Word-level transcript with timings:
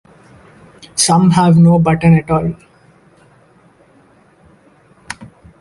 Some 0.95 1.29
have 1.29 1.59
no 1.59 1.77
button 1.77 2.15
at 2.15 2.31
all. 2.31 2.55